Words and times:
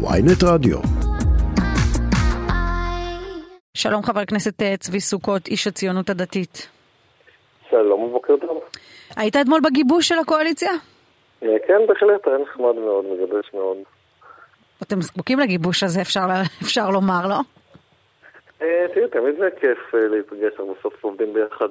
ויינט 0.00 0.42
רדיו. 0.44 0.78
שלום 3.74 4.02
חבר 4.02 4.20
הכנסת 4.20 4.62
אה, 4.62 4.76
צבי 4.76 5.00
סוכות, 5.00 5.46
איש 5.46 5.66
הציונות 5.66 6.10
הדתית. 6.10 6.68
שלום 7.70 8.00
ובוקר 8.02 8.36
טוב. 8.36 8.60
היית 9.16 9.36
אתמול 9.36 9.60
בגיבוש 9.64 10.08
של 10.08 10.18
הקואליציה? 10.18 10.70
אה, 11.42 11.56
כן, 11.66 11.86
בהחלט, 11.88 12.26
היה 12.28 12.38
נחמד 12.38 12.74
מאוד, 12.74 13.04
מגבש 13.04 13.50
מאוד. 13.54 13.76
אתם 14.82 15.00
זקוקים 15.00 15.38
לגיבוש 15.38 15.82
הזה, 15.82 16.00
אפשר, 16.00 16.26
אפשר 16.64 16.90
לומר, 16.90 17.26
לא? 17.28 17.38
אה, 18.62 18.86
תראי, 18.94 19.08
תמיד 19.08 19.34
זה 19.38 19.48
כיף 19.60 19.94
להיפגש, 19.94 20.52
אנחנו 20.52 20.74
בסוף 20.80 21.04
עובדים 21.04 21.34
ביחד 21.34 21.68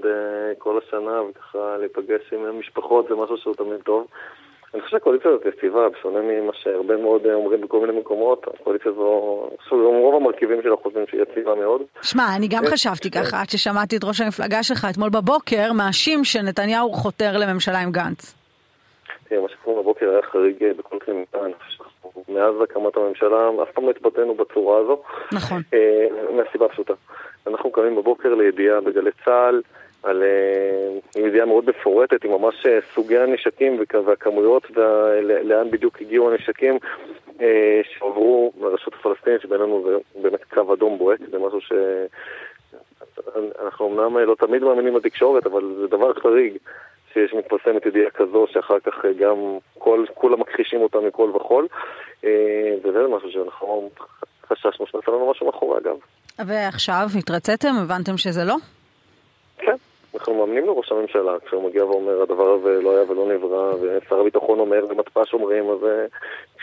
כל 0.58 0.80
השנה, 0.88 1.22
וככה 1.22 1.78
להיפגש 1.80 2.34
עם 2.34 2.46
המשפחות 2.46 3.08
זה 3.10 3.16
משהו 3.16 3.38
שהוא 3.38 3.56
תמיד 3.56 3.82
טוב. 3.84 4.08
אני 4.78 4.84
חושב 4.84 4.98
שהקואליציה 4.98 5.32
הזאת 5.32 5.46
יציבה, 5.46 5.90
בשונה 5.90 6.20
ממה 6.22 6.52
שהרבה 6.54 6.98
מאוד 6.98 7.26
אומרים 7.26 7.62
בכל 7.62 7.80
מיני 7.80 8.00
מקומות, 8.00 8.46
הקואליציה 8.48 8.92
הזו, 8.92 9.50
רוב 9.72 10.16
המרכיבים 10.16 10.62
שלה 10.64 10.76
חושבים 10.84 11.06
שהיא 11.08 11.22
יציבה 11.22 11.56
מאוד. 11.56 11.82
שמע, 12.02 12.24
אני 12.38 12.48
גם 12.48 12.64
חשבתי 12.66 13.12
ככה, 13.12 13.42
עד 13.42 13.50
ששמעתי 13.50 13.98
את 13.98 14.04
ראש 14.04 14.22
המפלגה 14.22 14.64
שלך 14.64 14.88
אתמול 14.92 15.10
בבוקר, 15.10 15.74
מאשים 15.74 16.24
שנתניהו 16.24 16.92
חותר 16.92 17.38
לממשלה 17.38 17.80
עם 17.80 17.92
גנץ. 17.92 18.36
תראה, 19.30 19.42
מה 19.42 19.50
שקורה 19.50 19.82
בבוקר 19.82 20.10
היה 20.10 20.22
חריג 20.22 20.64
בכל 20.78 20.98
קנה 21.00 21.16
מידה, 21.16 21.58
מאז 22.30 22.54
הקמת 22.64 22.98
הממשלה 22.98 23.50
אף 23.64 23.72
פעם 23.74 23.86
לא 23.86 23.90
התבטאנו 23.90 24.36
בצורה 24.36 24.80
הזו. 24.80 25.02
נכון. 25.34 25.62
אה, 25.74 26.08
מהסיבה 26.36 26.66
הפשוטה. 26.66 26.94
אנחנו 27.48 27.72
קמים 27.72 27.96
בבוקר 27.96 28.36
לידיעה 28.36 28.82
בגלי 28.82 29.12
צה"ל, 29.26 29.62
על 30.04 30.24
uh, 30.24 31.20
ידיעה 31.20 31.46
מאוד 31.46 31.70
מפורטת 31.70 32.24
עם 32.24 32.32
ממש 32.32 32.66
uh, 32.66 32.94
סוגי 32.94 33.18
הנשקים 33.18 33.80
והכמויות 34.06 34.68
ולאן 34.76 35.72
בדיוק 35.72 36.02
הגיעו 36.02 36.32
הנשקים 36.32 36.78
uh, 37.28 37.42
שעברו 37.84 38.54
לרשות 38.62 38.94
הפלסטינית, 38.94 39.42
שבינינו 39.42 39.84
זה 39.86 40.22
באמת 40.22 40.44
קו 40.44 40.74
אדום 40.74 40.98
בוהק, 40.98 41.20
זה 41.32 41.40
משהו 41.40 41.62
ש... 41.62 41.72
אנחנו 43.66 43.88
אמנם 43.88 44.18
לא 44.18 44.36
תמיד 44.40 44.64
מאמינים 44.64 44.94
בתקשורת, 44.94 45.46
אבל 45.46 45.76
זה 45.80 45.88
דבר 45.88 46.14
חריג 46.14 46.58
שיש 47.14 47.34
מתפרסמת 47.34 47.86
ידיעה 47.86 48.10
כזו 48.10 48.46
שאחר 48.50 48.80
כך 48.80 48.94
גם 49.20 49.38
כל, 49.78 50.06
כולם 50.14 50.40
מכחישים 50.40 50.82
אותה 50.82 50.98
מכל 51.08 51.32
וכול, 51.36 51.68
וזה 52.84 53.08
משהו 53.16 53.32
שאנחנו 53.32 53.90
חששנו 54.48 54.88
שנעשה 54.88 55.12
לנו 55.12 55.32
משהו 55.32 55.46
מאחורי 55.46 55.78
אגב. 55.80 55.96
ועכשיו 56.48 57.08
התרציתם? 57.20 57.74
הבנתם 57.82 58.18
שזה 58.18 58.44
לא? 58.44 58.56
אנחנו 60.28 60.46
מאמנים 60.46 60.66
לראש 60.66 60.92
הממשלה, 60.92 61.40
כשהוא 61.46 61.64
מגיע 61.64 61.86
ואומר 61.86 62.22
הדבר 62.22 62.52
הזה 62.52 62.82
לא 62.82 62.96
היה 62.96 63.12
ולא 63.12 63.28
נברא, 63.28 63.74
ושר 63.82 64.20
הביטחון 64.20 64.60
אומר 64.60 64.86
ומתפ"ש 64.90 65.34
אומרים, 65.34 65.70
אז 65.70 65.80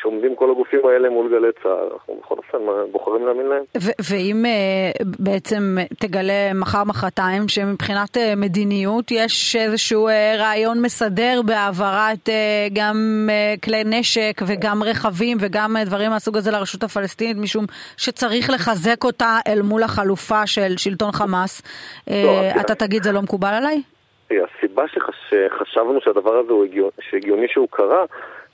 כשעומדים 0.04 0.36
כל 0.36 0.50
הגופים 0.50 0.80
האלה 0.86 1.10
מול 1.10 1.28
גלי 1.28 1.48
צה"ל, 1.62 1.88
אנחנו 1.92 2.14
בכל 2.22 2.34
אופן 2.38 2.58
בוחרים 2.92 3.26
להאמין 3.26 3.46
להם. 3.46 3.62
ואם 4.10 4.44
uh, 4.44 5.04
בעצם 5.18 5.76
תגלה 6.00 6.54
מחר 6.54 6.84
מחרתיים 6.84 7.48
שמבחינת 7.48 8.16
uh, 8.16 8.20
מדיניות 8.36 9.10
יש 9.10 9.56
איזשהו 9.56 10.08
uh, 10.08 10.12
רעיון 10.38 10.82
מסדר 10.82 11.40
בהעברת 11.46 12.28
uh, 12.28 12.32
גם 12.72 12.96
uh, 13.28 13.60
כלי 13.60 13.82
נשק 13.84 14.40
וגם 14.46 14.82
רכבים 14.82 15.36
וגם 15.40 15.76
uh, 15.76 15.86
דברים 15.86 16.10
מהסוג 16.10 16.36
הזה 16.36 16.50
לרשות 16.50 16.82
הפלסטינית, 16.82 17.36
משום 17.36 17.64
שצריך 17.96 18.50
לחזק 18.50 19.04
אותה 19.04 19.38
אל 19.48 19.62
מול 19.62 19.82
החלופה 19.82 20.46
של 20.46 20.76
שלטון 20.76 21.12
חמאס, 21.12 21.62
uh, 22.08 22.12
אתה 22.60 22.74
תגיד 22.74 23.02
זה 23.02 23.12
לא 23.12 23.22
מקובל 23.22 23.54
עליי? 23.54 23.82
הסיבה 24.30 24.82
שחשבנו 24.88 26.00
שהדבר 26.00 26.34
הזה 26.34 26.52
הוא 26.52 26.64
הגיוני 27.12 27.48
שהוא 27.48 27.68
קרה 27.70 28.04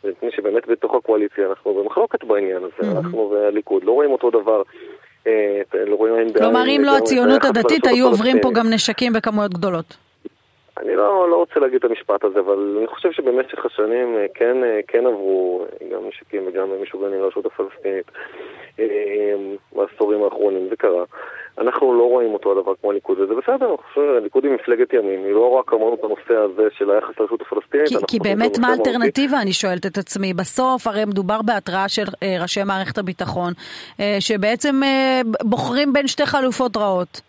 מפני 0.05 0.31
שבאמת 0.31 0.67
בתוך 0.67 0.95
הקואליציה 0.95 1.47
אנחנו 1.47 1.75
במחלוקת 1.75 2.25
בעניין 2.25 2.63
הזה, 2.63 2.93
אנחנו 2.93 3.31
והליכוד 3.31 3.85
לא 3.85 3.93
רואים 3.93 4.11
אותו 4.11 4.31
דבר. 4.31 4.63
אה, 5.27 5.61
לא. 5.75 5.97
כלומר, 6.39 6.65
אם 6.69 6.83
לא 6.85 6.97
הציונות 6.97 7.45
הדתית, 7.45 7.87
היו 7.87 8.07
עוברים 8.07 8.37
פה 8.43 8.51
גם 8.55 8.67
נשקים 8.71 9.13
בכמויות 9.13 9.55
גדולות. 9.55 9.97
אני 10.79 10.97
לא, 10.97 11.31
לא 11.31 11.37
רוצה 11.37 11.61
להגיד 11.61 11.77
את 11.77 11.85
המשפט 11.85 12.25
הזה, 12.25 12.41
אבל 12.41 12.77
אני 12.79 12.87
חושב 12.87 13.13
שבמשך 13.13 13.67
השנים 13.67 14.17
אה, 14.17 14.27
כן, 14.35 14.65
אה, 14.65 14.81
כן 14.89 15.07
עברו 15.07 15.65
גם 15.93 16.01
נשקים 16.09 16.43
וגם 16.47 16.83
משוגעים 16.83 17.13
לרשות 17.13 17.47
הפלסטינית 17.47 18.11
בעשורים 19.73 20.23
האחרונים, 20.23 20.69
זה 20.69 20.77
קרה. 20.77 21.00
אנחנו 21.71 21.95
לא 21.95 22.03
רואים 22.03 22.35
אותו 22.35 22.53
הדבר 22.53 22.73
כמו 22.81 22.91
הליכוד, 22.91 23.19
וזה 23.21 23.35
בסדר, 23.35 23.69
אני 23.69 23.77
חושב 23.77 23.95
שהליכוד 23.95 24.45
היא 24.45 24.53
מפלגת 24.53 24.93
ימין, 24.93 25.25
היא 25.25 25.33
לא 25.33 25.51
רק 25.51 25.73
אמרנו 25.73 25.95
את 25.95 26.05
הנושא 26.05 26.35
הזה 26.35 26.69
של 26.79 26.91
היחס 26.91 27.21
לרשות 27.21 27.41
הפלסטינית. 27.41 27.89
כי, 27.89 27.95
כי 28.09 28.19
באמת 28.19 28.59
מה 28.59 28.69
האלטרנטיבה, 28.69 29.41
אני 29.43 29.53
שואלת 29.53 29.87
את 29.87 29.99
עצמי. 29.99 30.35
בסוף 30.35 30.87
הרי 30.87 31.05
מדובר 31.05 31.43
בהתראה 31.43 31.89
של 31.89 32.05
אה, 32.23 32.37
ראשי 32.43 32.61
מערכת 32.65 32.99
הביטחון, 32.99 33.53
אה, 34.01 34.17
שבעצם 34.21 34.81
אה, 34.85 35.21
בוחרים 35.43 35.93
בין 35.93 36.07
שתי 36.07 36.27
חלופות 36.27 36.77
רעות. 36.77 37.21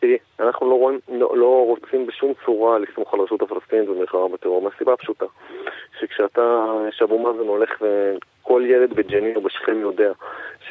תראי, 0.00 0.18
אנחנו 0.40 0.70
לא, 0.70 0.74
רואים, 0.74 0.98
לא, 1.08 1.36
לא 1.36 1.64
רוצים 1.66 2.06
בשום 2.06 2.32
צורה 2.44 2.78
לסמוך 2.78 3.14
על 3.14 3.20
הרשות 3.20 3.42
הפלסטינית 3.42 3.88
במלחמה 3.88 4.28
בטרור, 4.28 4.62
מהסיבה 4.62 4.92
הפשוטה, 4.92 5.26
שכשאתה, 6.00 6.64
שאבו 6.90 7.18
מאזן 7.18 7.48
הולך 7.48 7.70
וכל 7.80 8.62
ילד 8.66 8.94
בג'נין 8.94 9.36
או 9.36 9.40
בשכם 9.40 9.80
יודע 9.80 10.12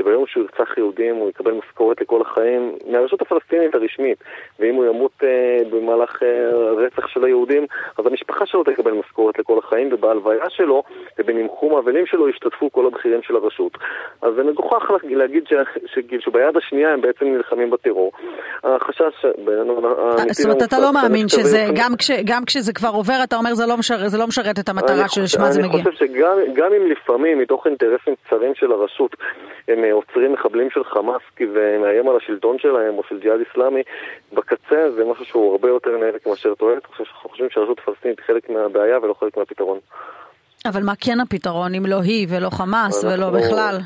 שביום 0.04 0.26
שהוא 0.28 0.44
ירצח 0.44 0.78
יהודים 0.78 1.16
הוא 1.16 1.30
יקבל 1.30 1.52
משכורת 1.52 2.02
לכל 2.02 2.22
החיים 2.22 2.76
מהרשות 2.92 3.22
הפלסטינית 3.22 3.76
הרשמית. 3.76 4.18
ואם 4.60 4.76
הוא 4.76 4.86
ימות 4.86 5.12
אה, 5.24 5.58
במהלך 5.72 6.24
אה, 6.24 6.50
רצח 6.86 7.08
של 7.08 7.24
היהודים 7.24 7.66
אז 7.98 8.06
המשפחה 8.06 8.46
שלו 8.46 8.64
תקבל 8.64 8.92
משכורת 8.92 9.40
לכל 9.40 9.60
החיים 9.64 9.90
ובהלוויה 9.94 10.50
שלו 10.50 10.84
ובנימחום 11.20 11.76
האבלים 11.76 12.06
שלו 12.06 12.30
ישתתפו 12.30 12.72
כל 12.72 12.86
הבכירים 12.86 13.22
של 13.24 13.36
הרשות. 13.36 13.78
אז 14.22 14.34
זה 14.36 14.44
מגוחך 14.44 14.92
להגיד 15.04 15.44
ש, 15.48 15.54
ש, 15.86 16.00
ש, 16.00 16.26
שביד 16.26 16.58
השנייה 16.58 16.94
הם 16.94 17.02
בעצם 17.02 17.26
נלחמים 17.26 17.70
בטרור. 17.70 18.12
החשש 18.64 19.26
בינינו 19.46 19.82
אה, 19.86 20.24
זאת 20.32 20.46
אומרת 20.46 20.64
אתה 20.64 20.80
לא 20.80 20.94
מאמין 20.94 21.28
שזה 21.28 21.66
גם, 21.76 21.92
כש, 21.98 22.12
גם 22.26 22.46
כשזה 22.46 22.74
כבר 22.74 22.90
עובר 22.90 23.20
אתה 23.24 23.36
אומר 23.36 23.54
זה 23.54 23.66
לא, 23.66 23.78
משר, 23.78 24.08
זה 24.08 24.18
לא 24.18 24.28
משרת 24.28 24.60
את 24.60 24.70
המטרה 24.70 25.10
שלשמה 25.10 25.52
זה 25.52 25.62
מגיע. 25.62 25.82
אני 25.82 25.92
חושב 25.92 26.06
שגם 26.06 26.74
אם 26.74 26.92
לפעמים 26.92 27.40
מתוך 27.40 27.68
אינטרסים 27.68 28.14
צרים 28.30 28.56
של 28.56 28.72
הרשות 28.72 29.16
הם 29.68 29.84
אה, 29.84 29.93
עוצרים 29.94 30.34
מחבלים 30.34 30.70
של 30.70 30.84
חמאס 30.84 31.22
כי 31.36 31.48
זה 31.48 31.78
מאיים 31.82 32.10
על 32.10 32.18
השלטון 32.18 32.60
שלהם 32.60 32.98
או 32.98 33.04
של 33.10 33.20
ג'יהאד 33.20 33.40
איסלאמי, 33.40 33.82
בקצה 34.34 34.92
זה 34.96 35.06
משהו 35.06 35.26
שהוא 35.26 35.52
הרבה 35.52 35.68
יותר 35.70 35.90
נזק 35.98 36.28
מאשר 36.28 36.54
תועלת. 36.54 36.86
אנחנו 36.90 37.06
חושבים 37.06 37.50
שהרשות 37.50 37.80
הפלסטינית 37.80 38.20
היא 38.20 38.26
חלק 38.26 38.50
מהבעיה 38.50 39.00
ולא 39.00 39.16
חלק 39.20 39.38
מהפתרון. 39.38 39.80
אבל 40.66 40.84
מה 40.84 40.94
כן 41.00 41.20
הפתרון 41.20 41.76
אם 41.76 41.86
לא 41.86 42.02
היא 42.02 42.28
ולא 42.30 42.50
חמאס 42.50 43.04
ולא 43.04 43.30
בכלל? 43.30 43.78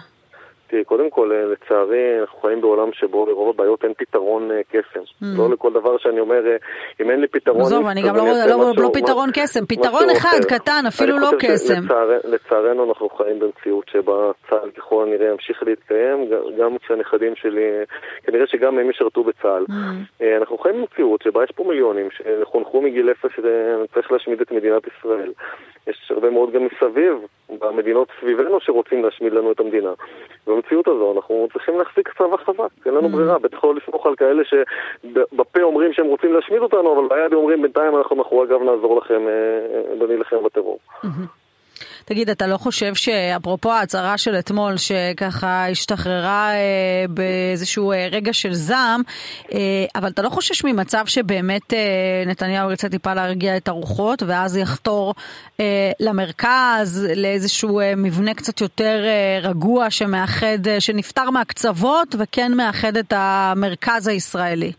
תראי, 0.68 0.84
קודם 0.84 1.10
כל, 1.10 1.32
אה, 1.32 1.46
לצערי, 1.46 2.20
אנחנו 2.22 2.40
חיים 2.40 2.62
בעולם 2.62 2.94
שבו 2.94 3.26
לרוב 3.26 3.50
הבעיות 3.50 3.84
אין 3.84 3.94
פתרון 3.98 4.52
אה, 4.52 4.62
קסם. 4.64 5.00
Mm. 5.00 5.26
לא 5.38 5.50
לכל 5.50 5.74
דבר 5.74 5.98
שאני 5.98 6.20
אומר, 6.20 6.48
אה, 6.48 6.56
אם 7.02 7.12
אין 7.12 7.20
לי 7.20 7.28
פתרון... 7.28 7.62
עזוב, 7.62 7.86
אני 7.86 8.02
גם 8.02 8.16
לא, 8.16 8.24
לא, 8.48 8.74
לא 8.78 8.90
פתרון 8.94 9.30
קסם, 9.34 9.66
פתרון 9.66 10.10
אחד 10.18 10.40
קטן, 10.48 10.84
אפילו 10.88 11.20
לא 11.20 11.30
קסם. 11.40 11.82
לצערנו 12.24 12.90
אנחנו 12.90 13.10
חיים 13.10 13.40
במציאות 13.40 13.86
שבה 13.90 14.32
צה"ל 14.50 14.72
ככל 14.72 15.04
הנראה 15.08 15.28
ימשיך 15.32 15.64
להתקיים, 15.64 16.30
גם 16.60 16.78
כשהנכדים 16.78 17.36
שלי, 17.36 17.70
כנראה 18.24 18.48
שגם 18.48 18.80
הם 18.80 18.90
ישרתו 18.90 19.24
בצה"ל. 19.24 19.66
Mm. 19.70 20.24
אנחנו 20.38 20.58
חיים 20.58 20.76
במציאות 20.82 21.22
שבה 21.22 21.44
יש 21.44 21.52
פה 21.52 21.64
מיליונים 21.64 22.08
שחונכו 22.12 22.82
מגיל 22.82 23.12
אפס 23.12 23.32
שצריך 23.32 24.12
להשמיד 24.12 24.42
את 24.42 24.52
מדינת 24.52 24.84
ישראל. 24.88 25.32
יש 25.88 26.12
הרבה 26.16 26.30
מאוד 26.30 26.52
גם 26.52 26.62
מסביב, 26.66 27.18
במדינות 27.60 28.08
סביבנו 28.20 28.60
שרוצים 28.60 29.04
להשמיד 29.04 29.34
לנו 29.34 29.52
את 29.52 29.60
המדינה. 29.60 29.92
במציאות 30.58 30.88
הזו 30.88 31.14
אנחנו 31.16 31.48
צריכים 31.54 31.78
להחזיק 31.78 32.10
צבא 32.18 32.38
חזק, 32.38 32.86
אין 32.86 32.94
לנו 32.94 33.08
mm. 33.08 33.12
ברירה, 33.12 33.40
בטח 33.40 33.64
לא 33.64 33.76
לסמוך 33.76 34.06
על 34.06 34.16
כאלה 34.16 34.44
שבפה 34.44 35.62
אומרים 35.62 35.94
שהם 35.94 36.06
רוצים 36.06 36.34
להשמיד 36.34 36.62
אותנו, 36.62 37.00
אבל 37.00 37.08
ביד 37.10 37.34
אומרים 37.34 37.62
בינתיים 37.62 37.98
אנחנו 37.98 38.16
מאחורי 38.16 38.48
הגב 38.48 38.64
נעזור 38.64 38.98
לכם 38.98 39.22
ונילחם 40.00 40.36
אה, 40.36 40.42
בטרור. 40.42 40.80
תגיד, 42.06 42.30
אתה 42.30 42.48
לא 42.48 42.58
חושב 42.58 42.96
שאפרופו 42.96 43.72
ההצהרה 43.72 44.18
של 44.18 44.36
אתמול, 44.40 44.78
שככה 44.78 45.68
השתחררה 45.68 46.52
אה, 46.54 47.06
באיזשהו 47.10 47.92
אה, 47.92 48.08
רגע 48.12 48.34
של 48.34 48.54
זעם, 48.54 49.02
אה, 49.54 49.60
אבל 49.96 50.10
אתה 50.10 50.22
לא 50.22 50.30
חושש 50.30 50.64
ממצב 50.64 51.04
שבאמת 51.06 51.74
אה, 51.74 52.24
נתניהו 52.26 52.70
ירצה 52.70 52.90
טיפה 52.90 53.14
להרגיע 53.14 53.58
את 53.58 53.68
הרוחות, 53.68 54.24
ואז 54.28 54.58
יחתור 54.58 55.14
אה, 55.60 55.92
למרכז, 56.00 57.08
לאיזשהו 57.16 57.80
אה, 57.80 57.94
מבנה 57.98 58.34
קצת 58.34 58.62
יותר 58.62 59.04
אה, 59.06 59.40
רגוע 59.50 59.90
שמאחד, 59.90 60.68
אה, 60.68 60.80
שנפטר 60.80 61.30
מהקצוות 61.30 62.16
וכן 62.20 62.54
מאחד 62.54 62.98
את 62.98 63.14
המרכז 63.16 64.08
הישראלי? 64.08 64.72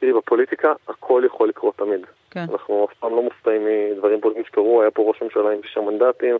תראי, 0.00 0.12
בפוליטיקה 0.12 0.68
הכל 0.88 1.22
יכול 1.26 1.48
לקרות 1.48 1.76
תמיד. 1.76 2.00
כן. 2.30 2.44
אנחנו 2.52 2.86
אף 2.90 2.98
פעם 2.98 3.10
לא 3.10 3.22
מופתעים 3.22 3.62
מדברים 3.92 4.20
פוליטיים 4.20 4.46
שקרו, 4.46 4.82
היה 4.82 4.90
פה 4.90 5.02
ראש 5.02 5.22
ממשלה 5.22 5.50
עם 5.50 5.58
שישה 5.62 5.80
מנדטים, 5.80 6.36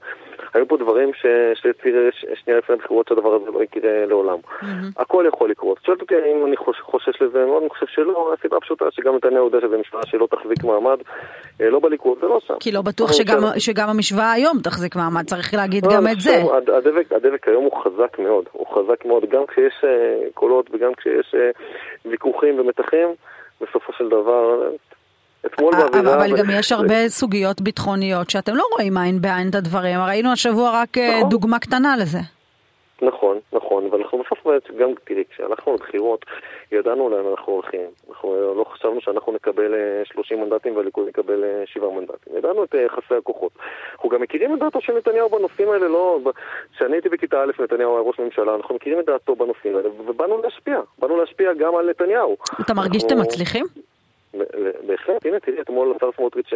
היו 0.54 0.68
פה 0.68 0.76
דברים 0.76 1.10
שהצהיר 1.54 2.10
שנייה 2.34 2.58
לפני 2.58 2.74
הבחירות 2.74 3.08
שהדבר 3.08 3.34
הזה 3.34 3.50
לא 3.50 3.62
יקרה 3.62 4.06
לעולם. 4.06 4.38
הכל 4.96 5.24
יכול 5.28 5.50
לקרות. 5.50 5.78
שואלת 5.84 6.00
אותי 6.00 6.14
האם 6.14 6.46
אני 6.46 6.56
חושש 6.82 7.22
לזה 7.22 7.44
מאוד, 7.46 7.62
אני 7.62 7.70
חושב 7.70 7.86
שלא, 7.86 8.34
הסיבה 8.38 8.56
הפשוטה 8.56 8.84
שגם 8.90 9.16
נתניהו 9.16 9.44
יודע 9.44 9.58
שזו 9.60 9.78
משוואה 9.78 10.06
שלא 10.06 10.26
תחזיק 10.30 10.64
מעמד, 10.64 10.98
אה, 11.60 11.70
לא 11.70 11.80
בליכוד 11.80 12.24
ולא 12.24 12.40
שם. 12.46 12.54
כי 12.60 12.72
לא 12.72 12.82
בטוח 12.82 13.12
שגם, 13.12 13.38
שגם 13.58 13.88
המשוואה 13.88 14.32
היום 14.32 14.58
תחזיק 14.62 14.96
מעמד, 14.96 15.24
צריך 15.24 15.54
להגיד 15.54 15.84
גם 15.92 16.06
את 16.12 16.20
זה. 16.20 16.42
הדבק, 16.76 17.12
הדבק 17.12 17.48
היום 17.48 17.64
הוא 17.64 17.82
חזק 17.84 18.18
מאוד, 18.18 18.44
הוא 18.52 18.66
חזק 18.66 19.04
מאוד, 19.04 19.24
גם 19.30 19.46
כשיש 19.46 19.84
אה, 19.84 20.28
קולות 20.34 20.70
וגם 20.72 20.94
כשיש 20.94 21.34
אה, 21.34 21.50
ויכוחים 22.04 22.60
ומתחים, 22.60 23.08
בסופו 23.60 23.92
של 23.92 24.08
דבר 24.08 24.70
אתמול 25.46 25.72
באווירה... 25.76 26.14
אבל 26.14 26.36
גם 26.38 26.46
יש 26.50 26.72
הרבה 26.72 27.08
סוגיות 27.18 27.60
ביטחוניות 27.60 28.30
שאתם 28.30 28.54
לא 28.54 28.64
רואים 28.72 28.96
עין 28.96 29.20
בעין 29.20 29.48
את 29.50 29.54
הדברים, 29.54 30.00
ראינו 30.00 30.32
השבוע 30.32 30.70
רק 30.82 30.98
נכון. 30.98 31.28
דוגמה 31.28 31.58
קטנה 31.58 31.96
לזה. 31.96 32.18
נכון, 33.02 33.38
נכון, 33.52 33.88
ואנחנו 33.90 34.18
בסוף 34.18 34.46
גם, 34.78 34.88
תראי, 35.04 35.24
כשהלכנו 35.30 35.74
לבחירות, 35.74 36.24
ידענו 36.72 37.08
לאן 37.08 37.26
אנחנו 37.30 37.52
הולכים. 37.52 37.80
אנחנו 38.08 38.54
לא 38.56 38.64
חשבנו 38.64 39.00
שאנחנו 39.00 39.32
נקבל 39.32 39.74
30 40.04 40.40
מנדטים 40.40 40.76
והליכוד 40.76 41.08
יקבל 41.08 41.44
7 41.66 41.90
מנדטים. 41.90 42.36
ידענו 42.36 42.64
את 42.64 42.74
יחסי 42.74 43.14
הכוחות. 43.14 43.52
אנחנו 43.94 44.08
גם 44.08 44.22
מכירים 44.22 44.54
את 44.54 44.58
דעתו 44.58 44.80
של 44.80 44.92
נתניהו 44.96 45.28
בנושאים 45.28 45.70
האלה, 45.70 45.88
לא... 45.88 46.18
כשאני 46.74 46.96
הייתי 46.96 47.08
בכיתה 47.08 47.42
א', 47.42 47.62
נתניהו 47.62 47.96
היה 47.96 48.00
ראש 48.00 48.18
ממשלה, 48.18 48.54
אנחנו 48.54 48.74
מכירים 48.74 49.00
את 49.00 49.06
דעתו 49.06 49.36
בנושאים 49.36 49.76
האלה, 49.76 49.88
ובאנו 50.06 50.42
להשפיע. 50.42 50.80
באנו 50.98 51.16
להשפיע 51.16 51.52
גם 51.54 51.76
על 51.76 51.90
נתניהו. 51.90 52.36
אתה 52.60 52.74
מרגיש 52.74 53.02
שאתם 53.02 53.20
מצליחים? 53.20 53.66
בהחלט, 54.86 55.26
הנה 55.26 55.40
תראי, 55.40 55.60
אתמול 55.60 55.94
השר 55.96 56.10
סמוטריץ' 56.16 56.50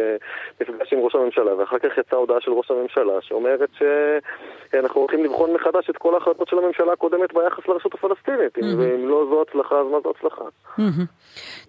נפגש 0.61 0.93
עם 0.93 0.99
ראש 0.99 1.15
הממשלה, 1.15 1.55
ואחר 1.55 1.79
כך 1.79 1.97
יצאה 1.97 2.19
הודעה 2.19 2.37
של 2.41 2.51
ראש 2.51 2.71
הממשלה 2.71 3.13
שאומרת 3.21 3.69
שאנחנו 4.71 5.01
הולכים 5.01 5.23
לבחון 5.23 5.53
מחדש 5.53 5.89
את 5.89 5.97
כל 5.97 6.13
ההחלטות 6.13 6.47
של 6.47 6.57
הממשלה 6.57 6.93
הקודמת 6.93 7.33
ביחס 7.33 7.67
לרשות 7.67 7.93
הפלסטינית. 7.93 8.57
אם 8.57 9.09
לא 9.09 9.25
זו 9.29 9.43
הצלחה, 9.49 9.75
אז 9.75 9.85
מה 9.91 9.97
זו 10.03 10.13
הצלחה? 10.17 10.43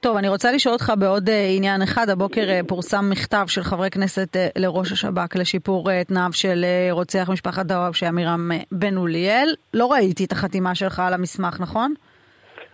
טוב, 0.00 0.16
אני 0.16 0.28
רוצה 0.28 0.52
לשאול 0.52 0.72
אותך 0.72 0.92
בעוד 0.98 1.30
עניין 1.56 1.82
אחד. 1.82 2.08
הבוקר 2.08 2.42
פורסם 2.68 3.10
מכתב 3.10 3.44
של 3.46 3.62
חברי 3.62 3.90
כנסת 3.90 4.36
לראש 4.56 4.92
השב"כ 4.92 5.36
לשיפור 5.36 5.88
תנאיו 6.08 6.32
של 6.32 6.64
רוצח 6.90 7.30
משפחת 7.32 7.66
דוואבשה, 7.66 8.08
עמירם 8.08 8.50
בן 8.72 8.96
אוליאל. 8.96 9.48
לא 9.74 9.92
ראיתי 9.92 10.24
את 10.24 10.32
החתימה 10.32 10.74
שלך 10.74 11.02
על 11.06 11.14
המסמך, 11.14 11.60
נכון? 11.60 11.94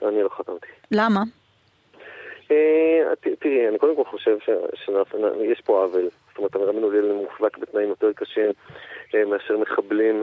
אני 0.09 0.23
לא 0.23 0.29
חתמתי. 0.29 0.67
למה? 0.93 1.21
תראי, 3.41 3.69
אני 3.69 3.79
קודם 3.79 3.97
כל 3.97 4.05
חושב 4.05 4.39
שיש 4.39 5.61
פה 5.65 5.83
עוול. 5.83 6.09
זאת 6.29 6.39
אומרת, 6.39 6.75
בן 6.77 6.83
אוליאל 6.83 7.13
מוחזק 7.13 7.59
בתנאים 7.59 7.89
יותר 7.89 8.13
קשים 8.13 8.51
מאשר 9.15 9.59
מחבלים, 9.59 10.23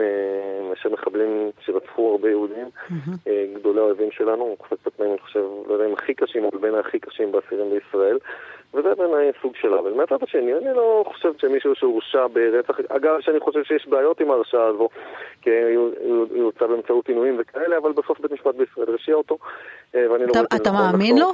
מאשר 0.70 0.88
מחבלים 0.88 1.50
שרצחו 1.60 2.10
הרבה 2.10 2.30
יהודים. 2.30 2.70
גדולי 3.54 3.80
האויבים 3.80 4.10
שלנו, 4.10 4.42
הוא 4.42 4.50
מוחזק 4.50 4.86
בתנאים, 4.86 5.10
אני 5.10 5.20
חושב, 5.20 5.44
לא 5.68 5.74
יודע 5.74 5.86
אם 5.86 5.92
הכי 5.92 6.14
קשים, 6.14 6.44
אבל 6.44 6.58
בין 6.58 6.74
הכי 6.74 6.98
קשים 6.98 7.32
באסירים 7.32 7.70
בישראל. 7.70 8.18
וזה 8.74 8.94
בעיניי 8.94 9.30
סוג 9.42 9.52
של 9.60 9.68
עוול. 9.68 9.94
מהצד 9.94 10.16
השני, 10.22 10.52
אני 10.54 10.76
לא 10.76 11.04
חושב 11.06 11.28
שמישהו 11.38 11.74
שהורשע 11.74 12.26
ברצח, 12.32 12.80
אגב, 12.88 13.20
שאני 13.20 13.40
חושב 13.40 13.64
שיש 13.64 13.88
בעיות 13.88 14.20
עם 14.20 14.30
ההרשעה 14.30 14.66
הזו, 14.66 14.88
כי 15.42 15.50
הוא 16.04 16.26
יוצא 16.34 16.66
באמצעות 16.66 17.08
עינויים 17.08 17.36
וכאלה, 17.40 17.78
אבל 17.78 17.92
בסוף 17.92 18.20
בית 18.20 18.32
משפט 18.32 18.54
בישראל 18.54 18.86
הרשיע 18.88 19.14
אותו, 19.14 19.38
ואני 19.94 20.26
לא 20.26 20.32
רואה... 20.32 20.44
אתה 20.56 20.72
מאמין 20.72 21.18
לו? 21.18 21.30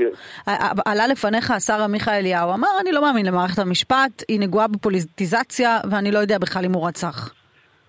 עלה 0.87 1.07
לפניך 1.07 1.51
השר 1.51 1.83
עמיחי 1.83 2.19
אליהו, 2.19 2.55
אמר, 2.55 2.69
אני 2.81 2.93
לא 2.93 3.03
מאמין 3.03 3.27
למערכת 3.27 3.59
המשפט, 3.59 4.23
היא 4.29 4.41
נגועה 4.41 4.69
בפוליטיזציה, 4.69 5.79
ואני 5.91 6.13
לא 6.13 6.19
יודע 6.19 6.39
בכלל 6.39 6.65
אם 6.65 6.73
הוא 6.73 6.89
רצח. 6.89 7.42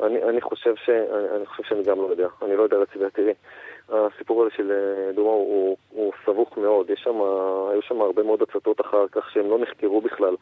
אני, 0.03 0.23
אני 0.23 0.41
חושב 0.41 0.75
ש... 0.75 0.89
אני 1.35 1.45
חושב 1.45 1.63
שאני 1.63 1.83
גם 1.83 1.97
לא 1.97 2.07
יודע. 2.07 2.27
אני 2.41 2.55
לא 2.55 2.63
יודע 2.63 2.77
לצידה, 2.77 3.09
תראי. 3.09 3.33
הסיפור 3.89 4.41
הזה 4.41 4.51
של 4.55 4.71
דומה 5.15 5.29
הוא, 5.29 5.77
הוא 5.89 6.13
סבוך 6.25 6.57
מאוד, 6.57 6.89
יש 6.89 6.99
שם, 7.03 7.15
היו 7.71 7.81
שם 7.81 8.01
הרבה 8.01 8.23
מאוד 8.23 8.41
הצתות 8.41 8.81
אחר 8.81 9.07
כך 9.11 9.31
שהם 9.31 9.49
לא 9.49 9.59
נחקרו 9.59 10.01
בכלל, 10.01 10.35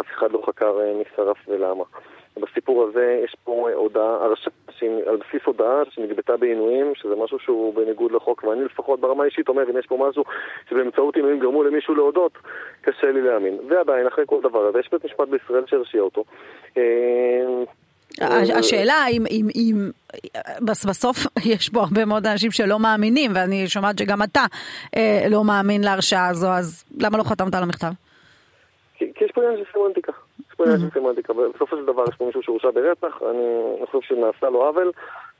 אף 0.00 0.06
אחד 0.14 0.32
לא 0.32 0.42
חקר 0.46 0.78
מי 0.94 1.04
שרף 1.16 1.36
ולמה. 1.48 1.84
בסיפור 2.36 2.82
הזה 2.82 3.20
יש 3.24 3.36
פה 3.44 3.68
הודעה, 3.74 4.24
הרשעה 4.24 4.52
על 5.06 5.16
בסיס 5.16 5.42
הודעה 5.44 5.82
שנגבתה 5.90 6.36
בעינויים, 6.36 6.94
שזה 6.94 7.16
משהו 7.16 7.38
שהוא 7.38 7.74
בניגוד 7.74 8.12
לחוק, 8.12 8.44
ואני 8.44 8.64
לפחות 8.64 9.00
ברמה 9.00 9.22
האישית 9.22 9.48
אומר, 9.48 9.70
אם 9.70 9.78
יש 9.78 9.86
פה 9.86 10.08
משהו 10.08 10.24
שבאמצעות 10.70 11.16
עינויים 11.16 11.38
גרמו 11.38 11.62
למישהו 11.62 11.94
להודות, 11.94 12.32
קשה 12.80 13.12
לי 13.12 13.22
להאמין. 13.22 13.58
ועדיין, 13.68 14.06
אחרי 14.06 14.24
כל 14.26 14.40
דבר 14.40 14.66
הזה, 14.66 14.78
יש 14.78 14.90
בית 14.92 15.04
משפט 15.04 15.28
בישראל 15.28 15.66
שהרשיע 15.66 16.00
אותו. 16.00 16.24
השאלה 18.20 19.06
אם, 19.10 19.24
אם, 19.30 19.48
אם 19.54 19.90
בסוף 20.60 21.16
יש 21.54 21.68
פה 21.68 21.80
הרבה 21.80 22.04
מאוד 22.04 22.26
אנשים 22.26 22.50
שלא 22.50 22.78
מאמינים, 22.78 23.30
ואני 23.34 23.68
שומעת 23.68 23.98
שגם 23.98 24.22
אתה 24.22 24.44
אה, 24.96 25.26
לא 25.30 25.44
מאמין 25.44 25.84
להרשעה 25.84 26.28
הזו, 26.28 26.48
אז 26.48 26.84
למה 27.00 27.18
לא 27.18 27.22
חתמת 27.22 27.54
על 27.54 27.62
המכתב? 27.62 27.92
כי, 28.94 29.04
כי 29.14 29.24
יש 29.24 29.30
פה 29.30 29.40
עניין 29.42 29.64
של 29.64 29.72
סמנטיקה. 29.72 30.12
יש 30.50 30.54
פה 30.56 30.64
עניין 30.64 30.80
של 30.80 31.00
סמנטיקה. 31.00 31.32
בסופו 31.54 31.76
של 31.76 31.84
דבר 31.84 32.04
יש 32.08 32.16
פה 32.16 32.26
מישהו 32.26 32.42
שהורשע 32.42 32.70
ברצח, 32.70 33.22
אני, 33.30 33.86
חושב 33.86 34.08
שנעשה 34.08 34.50
לו 34.50 34.66
עוול, 34.66 34.92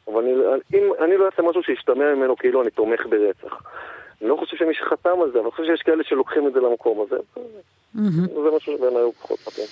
אבל 0.09 0.23
אני, 0.23 0.32
אם 0.75 0.93
אני 1.05 1.17
לא 1.17 1.27
אעשה 1.27 1.43
משהו 1.43 1.62
שישתמע 1.62 2.15
ממנו 2.15 2.37
כאילו 2.37 2.62
אני 2.62 2.70
תומך 2.70 3.06
ברצח. 3.06 3.62
אני 4.20 4.29
לא 4.29 4.37
חושב 4.37 4.56
שמי 4.56 4.75
שחתם 4.75 5.23
על 5.23 5.31
זה, 5.32 5.38
אבל 5.38 5.47
אני 5.47 5.50
חושב 5.50 5.65
שיש 5.65 5.82
כאלה 5.82 6.05
שלוקחים 6.05 6.47
את 6.47 6.53
זה 6.53 6.61
למקום 6.61 7.06
הזה. 7.06 7.17
זה 7.94 8.56
משהו 8.56 8.77
שבעיניי 8.77 9.03
הוא 9.03 9.12
פחות 9.12 9.38
מתאים. 9.47 9.67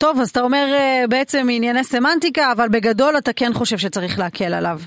טוב, 0.00 0.20
אז 0.20 0.30
אתה 0.30 0.40
אומר 0.40 0.64
בעצם 1.08 1.46
ענייני 1.50 1.84
סמנטיקה, 1.84 2.52
אבל 2.52 2.68
בגדול 2.68 3.18
אתה 3.18 3.32
כן 3.32 3.52
חושב 3.52 3.78
שצריך 3.78 4.18
להקל 4.18 4.54
עליו. 4.54 4.78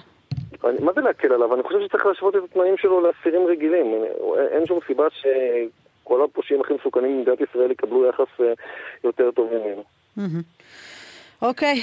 אני, 0.65 0.77
מה 0.79 0.91
זה 0.95 1.01
להקל 1.01 1.33
עליו? 1.33 1.53
אני 1.53 1.63
חושב 1.63 1.77
שצריך 1.87 2.05
להשוות 2.05 2.35
את 2.35 2.41
התנאים 2.51 2.75
שלו 2.77 3.01
לאסירים 3.01 3.47
רגילים. 3.47 4.03
אין 4.51 4.65
שום 4.65 4.79
סיבה 4.87 5.03
שכל 5.09 6.23
הפושעים 6.23 6.61
הכי 6.61 6.73
מסוכנים 6.73 7.17
במדינת 7.17 7.49
ישראל 7.49 7.71
יקבלו 7.71 8.09
יחס 8.09 8.45
יותר 9.03 9.31
טוב 9.31 9.49
ממנו. 9.53 9.83
אוקיי, 11.41 11.81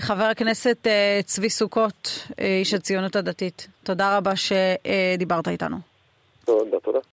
חבר 0.00 0.24
הכנסת 0.24 0.86
צבי 1.24 1.50
סוכות, 1.50 2.28
איש 2.38 2.74
הציונות 2.74 3.16
הדתית, 3.16 3.68
תודה 3.84 4.16
רבה 4.16 4.32
שדיברת 4.36 5.48
איתנו. 5.48 5.76
תודה, 6.44 6.76
תודה. 6.84 6.98